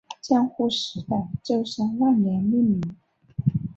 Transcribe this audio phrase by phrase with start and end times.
[0.19, 2.81] 江户时代舟山万年命名。